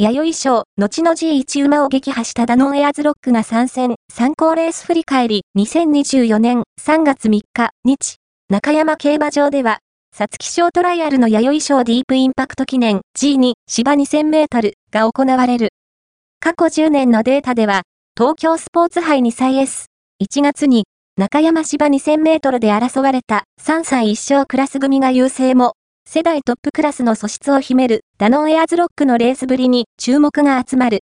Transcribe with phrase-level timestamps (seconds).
[0.00, 9.80] 弥生賞、後の G1 馬を撃破したダノンエアーズロックが参戦、参考レース振り返り、2024年3月3日、日、中山競馬場では、
[10.16, 15.70] 皐月賞トライアルの弥生賞ディープインパクト記念 G2 芝2000メートルが行われる。
[16.38, 17.82] 過去10年のデータでは、
[18.16, 19.86] 東京スポーツ杯2歳 S、
[20.22, 20.84] 1月に
[21.16, 25.72] 中山芝2000メートルで争われた3歳1勝クラス組が優勢も、
[26.10, 30.96] 世代トップクラスの素質を秘めるダノンエアーズロックのレースぶりに注目が集まる。